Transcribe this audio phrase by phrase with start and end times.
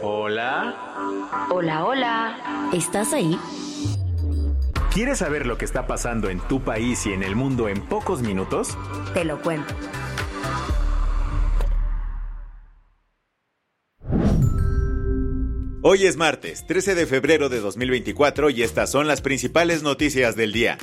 [0.00, 0.74] Hola.
[1.50, 1.84] Hola.
[1.84, 2.70] Hola.
[2.72, 3.38] ¿Estás ahí?
[4.92, 8.20] ¿Quieres saber lo que está pasando en tu país y en el mundo en pocos
[8.20, 8.76] minutos?
[9.14, 9.74] Te lo cuento.
[15.84, 20.52] Hoy es martes, 13 de febrero de 2024 y estas son las principales noticias del
[20.52, 20.78] día.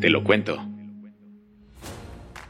[0.00, 0.69] Te lo cuento.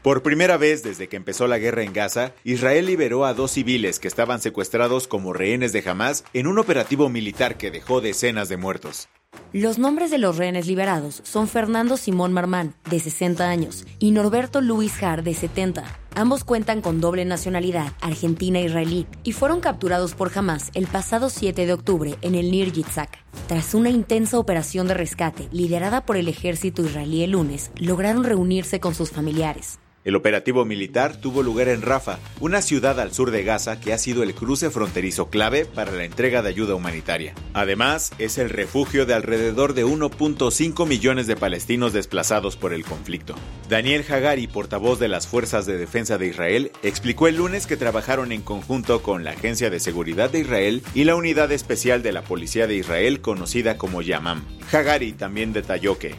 [0.01, 3.99] Por primera vez desde que empezó la guerra en Gaza, Israel liberó a dos civiles
[3.99, 8.57] que estaban secuestrados como rehenes de Hamas en un operativo militar que dejó decenas de
[8.57, 9.09] muertos.
[9.53, 14.59] Los nombres de los rehenes liberados son Fernando Simón Marmán, de 60 años, y Norberto
[14.59, 15.83] Luis Har, de 70.
[16.15, 21.73] Ambos cuentan con doble nacionalidad, argentina-israelí, y fueron capturados por Hamas el pasado 7 de
[21.73, 23.23] octubre en el Nir Yitzhak.
[23.47, 28.79] Tras una intensa operación de rescate liderada por el ejército israelí el lunes, lograron reunirse
[28.79, 29.80] con sus familiares.
[30.03, 33.99] El operativo militar tuvo lugar en Rafa, una ciudad al sur de Gaza que ha
[33.99, 37.35] sido el cruce fronterizo clave para la entrega de ayuda humanitaria.
[37.53, 43.35] Además, es el refugio de alrededor de 1.5 millones de palestinos desplazados por el conflicto.
[43.69, 48.31] Daniel Hagari, portavoz de las Fuerzas de Defensa de Israel, explicó el lunes que trabajaron
[48.31, 52.23] en conjunto con la Agencia de Seguridad de Israel y la Unidad Especial de la
[52.23, 54.43] Policía de Israel conocida como Yamam.
[54.71, 56.15] Hagari también detalló que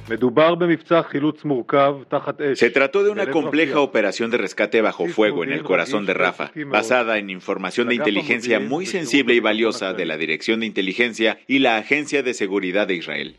[2.55, 6.53] se trató de una compleja operación de rescate bajo fuego en el corazón de Rafa,
[6.67, 11.59] basada en información de inteligencia muy sensible y valiosa de la Dirección de Inteligencia y
[11.59, 13.37] la Agencia de Seguridad de Israel.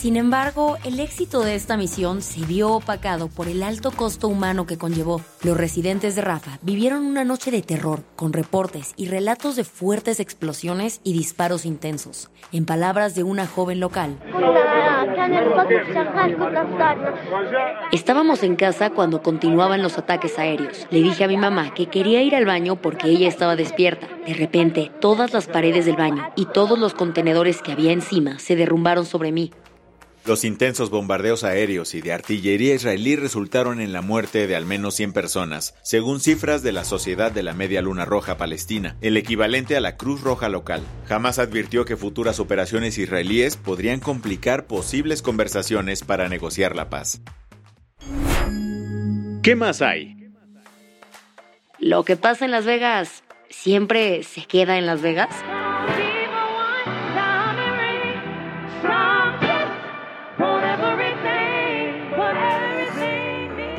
[0.00, 4.64] Sin embargo, el éxito de esta misión se vio opacado por el alto costo humano
[4.64, 5.20] que conllevó.
[5.42, 10.18] Los residentes de Rafa vivieron una noche de terror, con reportes y relatos de fuertes
[10.18, 12.30] explosiones y disparos intensos.
[12.50, 14.18] En palabras de una joven local,
[17.92, 20.86] Estábamos en casa cuando continuaban los ataques aéreos.
[20.90, 24.06] Le dije a mi mamá que quería ir al baño porque ella estaba despierta.
[24.26, 28.56] De repente, todas las paredes del baño y todos los contenedores que había encima se
[28.56, 29.52] derrumbaron sobre mí.
[30.26, 34.94] Los intensos bombardeos aéreos y de artillería israelí resultaron en la muerte de al menos
[34.94, 39.76] 100 personas, según cifras de la Sociedad de la Media Luna Roja Palestina, el equivalente
[39.76, 40.82] a la Cruz Roja local.
[41.08, 47.22] Jamás advirtió que futuras operaciones israelíes podrían complicar posibles conversaciones para negociar la paz.
[49.42, 50.16] ¿Qué más hay?
[51.78, 55.34] Lo que pasa en Las Vegas, ¿siempre se queda en Las Vegas?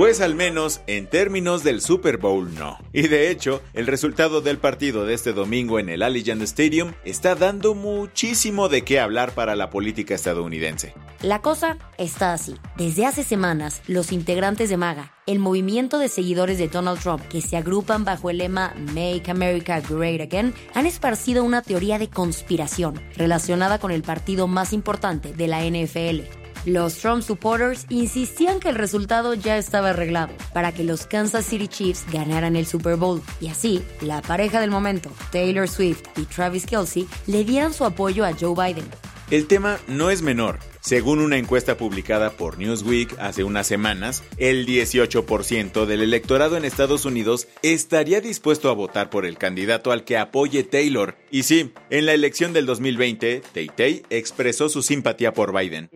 [0.01, 2.79] Pues al menos en términos del Super Bowl no.
[2.91, 7.35] Y de hecho, el resultado del partido de este domingo en el Allegiant Stadium está
[7.35, 10.95] dando muchísimo de qué hablar para la política estadounidense.
[11.21, 12.55] La cosa está así.
[12.77, 17.41] Desde hace semanas, los integrantes de MAGA, el movimiento de seguidores de Donald Trump que
[17.41, 22.99] se agrupan bajo el lema Make America Great Again, han esparcido una teoría de conspiración
[23.15, 28.75] relacionada con el partido más importante de la NFL, los Trump supporters insistían que el
[28.75, 33.47] resultado ya estaba arreglado para que los Kansas City Chiefs ganaran el Super Bowl y
[33.47, 38.33] así la pareja del momento, Taylor Swift y Travis Kelsey, le dieran su apoyo a
[38.33, 39.10] Joe Biden.
[39.31, 40.59] El tema no es menor.
[40.81, 47.05] Según una encuesta publicada por Newsweek hace unas semanas, el 18% del electorado en Estados
[47.05, 51.15] Unidos estaría dispuesto a votar por el candidato al que apoye Taylor.
[51.31, 55.89] Y sí, en la elección del 2020, Tay Tay expresó su simpatía por Biden.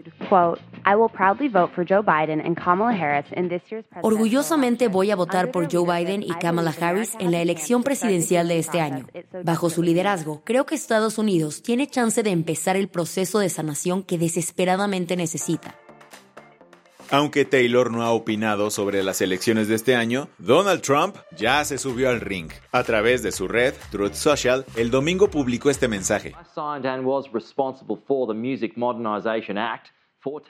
[4.01, 8.59] Orgullosamente voy a votar por Joe Biden y Kamala Harris en la elección presidencial de
[8.59, 9.07] este año.
[9.43, 14.03] Bajo su liderazgo, creo que Estados Unidos tiene chance de empezar el proceso de sanación
[14.03, 15.75] que desesperadamente necesita.
[17.11, 21.77] Aunque Taylor no ha opinado sobre las elecciones de este año, Donald Trump ya se
[21.77, 22.51] subió al ring.
[22.71, 26.33] A través de su red, Truth Social, el domingo publicó este mensaje.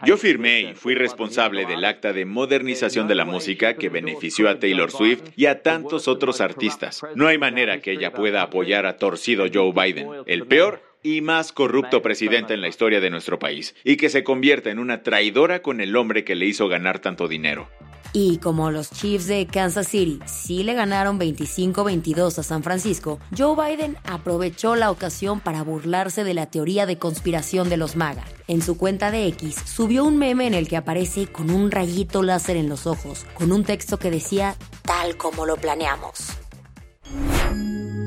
[0.05, 4.59] Yo firmé y fui responsable del acta de modernización de la música que benefició a
[4.59, 7.01] Taylor Swift y a tantos otros artistas.
[7.15, 10.07] No hay manera que ella pueda apoyar a torcido Joe Biden.
[10.25, 14.23] El peor y más corrupto presidente en la historia de nuestro país, y que se
[14.23, 17.69] convierta en una traidora con el hombre que le hizo ganar tanto dinero.
[18.17, 23.57] Y como los Chiefs de Kansas City sí le ganaron 25-22 a San Francisco, Joe
[23.57, 28.23] Biden aprovechó la ocasión para burlarse de la teoría de conspiración de los MAGA.
[28.47, 32.23] En su cuenta de X subió un meme en el que aparece con un rayito
[32.23, 36.29] láser en los ojos, con un texto que decía tal como lo planeamos.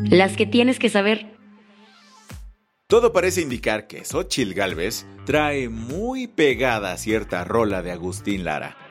[0.08, 1.36] Las que tienes que saber.
[2.86, 8.87] Todo parece indicar que Xochitl Galvez trae muy pegada cierta rola de Agustín Lara.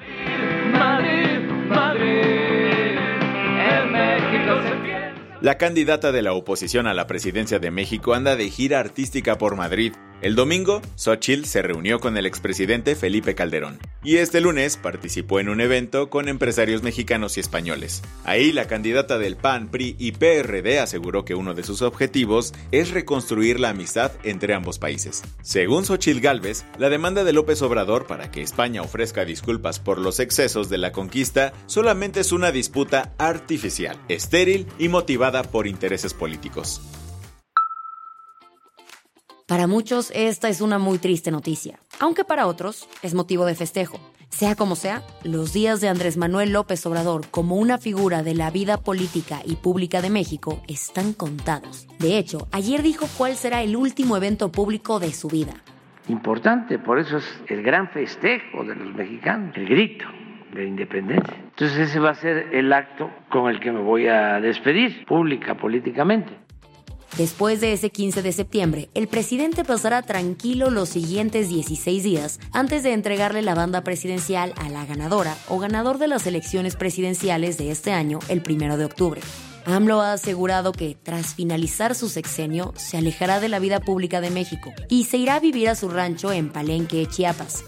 [5.42, 9.56] La candidata de la oposición a la presidencia de México anda de gira artística por
[9.56, 15.40] Madrid el domingo, Xochitl se reunió con el expresidente Felipe Calderón y este lunes participó
[15.40, 18.02] en un evento con empresarios mexicanos y españoles.
[18.24, 22.92] Ahí la candidata del PAN, PRI y PRD aseguró que uno de sus objetivos es
[22.92, 25.24] reconstruir la amistad entre ambos países.
[25.42, 30.20] Según Xochitl Gálvez, la demanda de López Obrador para que España ofrezca disculpas por los
[30.20, 36.82] excesos de la conquista solamente es una disputa artificial, estéril y motivada por intereses políticos.
[39.58, 44.00] Para muchos esta es una muy triste noticia, aunque para otros es motivo de festejo.
[44.30, 48.52] Sea como sea, los días de Andrés Manuel López Obrador como una figura de la
[48.52, 51.88] vida política y pública de México están contados.
[51.98, 55.56] De hecho, ayer dijo cuál será el último evento público de su vida.
[56.08, 60.06] Importante, por eso es el gran festejo de los mexicanos, el grito
[60.54, 61.36] de independencia.
[61.36, 65.56] Entonces ese va a ser el acto con el que me voy a despedir pública,
[65.56, 66.46] políticamente.
[67.18, 72.84] Después de ese 15 de septiembre, el presidente pasará tranquilo los siguientes 16 días antes
[72.84, 77.72] de entregarle la banda presidencial a la ganadora o ganador de las elecciones presidenciales de
[77.72, 79.22] este año, el 1 de octubre.
[79.66, 84.30] AMLO ha asegurado que, tras finalizar su sexenio, se alejará de la vida pública de
[84.30, 87.64] México y se irá a vivir a su rancho en Palenque, Chiapas.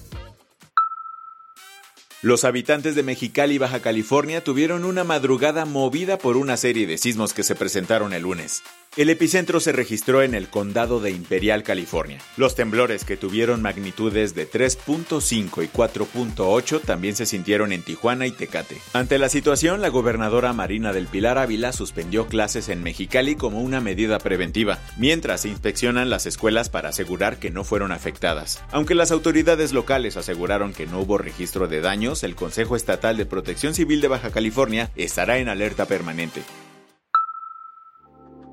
[2.21, 7.33] Los habitantes de Mexicali, Baja California, tuvieron una madrugada movida por una serie de sismos
[7.33, 8.61] que se presentaron el lunes.
[8.97, 12.17] El epicentro se registró en el condado de Imperial, California.
[12.37, 18.31] Los temblores que tuvieron magnitudes de 3.5 y 4.8 también se sintieron en Tijuana y
[18.31, 18.77] Tecate.
[18.93, 23.79] Ante la situación, la gobernadora Marina del Pilar Ávila suspendió clases en Mexicali como una
[23.79, 28.59] medida preventiva, mientras se inspeccionan las escuelas para asegurar que no fueron afectadas.
[28.71, 33.27] Aunque las autoridades locales aseguraron que no hubo registro de daños, el Consejo Estatal de
[33.27, 36.41] Protección Civil de Baja California estará en alerta permanente.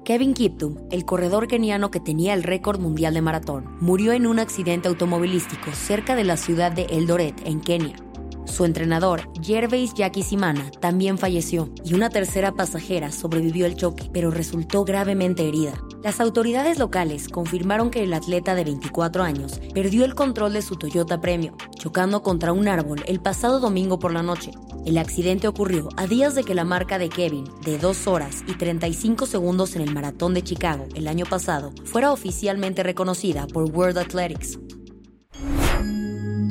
[0.06, 4.38] Kevin Kiptum, el corredor keniano que tenía el récord mundial de maratón, murió en un
[4.38, 7.96] accidente automovilístico cerca de la ciudad de Eldoret, en Kenia.
[8.44, 9.92] Su entrenador, Gervais
[10.22, 15.74] Simana, también falleció y una tercera pasajera sobrevivió al choque, pero resultó gravemente herida.
[16.04, 20.76] Las autoridades locales confirmaron que el atleta de 24 años perdió el control de su
[20.76, 24.52] Toyota Premio, chocando contra un árbol el pasado domingo por la noche.
[24.86, 28.54] El accidente ocurrió a días de que la marca de Kevin, de 2 horas y
[28.54, 33.98] 35 segundos en el maratón de Chicago el año pasado, fuera oficialmente reconocida por World
[33.98, 34.60] Athletics.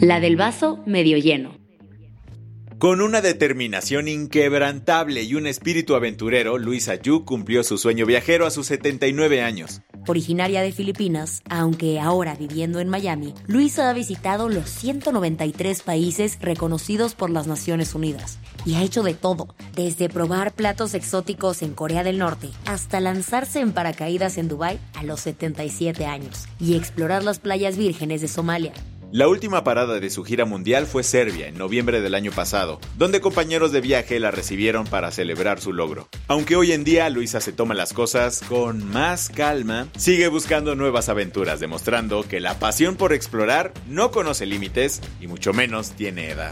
[0.02, 1.58] La del vaso medio lleno.
[2.78, 8.52] Con una determinación inquebrantable y un espíritu aventurero, Luisa Yu cumplió su sueño viajero a
[8.52, 9.82] sus 79 años.
[10.08, 17.16] Originaria de Filipinas, aunque ahora viviendo en Miami, Luisa ha visitado los 193 países reconocidos
[17.16, 22.04] por las Naciones Unidas y ha hecho de todo, desde probar platos exóticos en Corea
[22.04, 27.40] del Norte hasta lanzarse en paracaídas en Dubái a los 77 años y explorar las
[27.40, 28.74] playas vírgenes de Somalia.
[29.12, 33.22] La última parada de su gira mundial fue Serbia en noviembre del año pasado, donde
[33.22, 36.10] compañeros de viaje la recibieron para celebrar su logro.
[36.28, 41.08] Aunque hoy en día Luisa se toma las cosas con más calma, sigue buscando nuevas
[41.08, 46.52] aventuras, demostrando que la pasión por explorar no conoce límites y mucho menos tiene edad.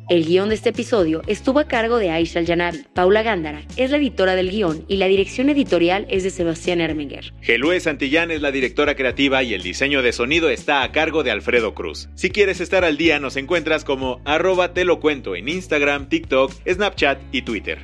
[0.11, 2.83] El guion de este episodio estuvo a cargo de Aisha Al-Janabi.
[2.93, 7.33] Paula Gándara es la editora del guion y la dirección editorial es de Sebastián Erminger.
[7.39, 11.31] Gelue Santillán es la directora creativa y el diseño de sonido está a cargo de
[11.31, 12.09] Alfredo Cruz.
[12.15, 16.51] Si quieres estar al día, nos encuentras como arroba te lo cuento en Instagram, TikTok,
[16.67, 17.79] Snapchat y Twitter.